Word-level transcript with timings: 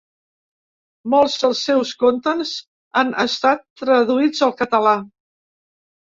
Molts 1.13 1.33
dels 1.41 1.59
seus 1.65 1.91
contes 2.03 2.53
han 3.01 3.11
estat 3.25 3.61
traduïts 3.83 4.41
al 4.47 4.55
català. 4.63 4.95